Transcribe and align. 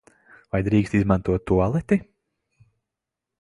Vai 0.53 0.61
drīkst 0.69 0.95
izmantot 0.99 1.45
tualeti? 1.51 1.99